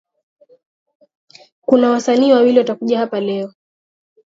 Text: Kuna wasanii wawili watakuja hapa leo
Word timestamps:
Kuna 1.61 1.89
wasanii 1.89 2.31
wawili 2.33 2.57
watakuja 2.59 2.97
hapa 2.99 3.19
leo 3.21 3.53